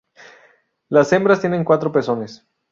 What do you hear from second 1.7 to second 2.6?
pezones.